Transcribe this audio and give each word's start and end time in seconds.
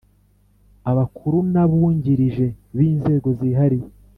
abakuru 0.91 1.37
n 1.51 1.55
ababungirije 1.63 2.45
b 2.77 2.79
inzego 2.89 3.27
zihariye 3.39 3.89